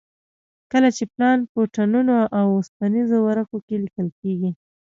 کله 0.71 0.89
چې 0.97 1.03
پلان 1.13 1.39
په 1.51 1.59
ټنونو 1.75 2.13
اوسپنیزو 2.39 3.17
ورقو 3.27 3.57
کې 3.67 3.75
لیکل 3.83 4.07
کېږي. 4.19 4.51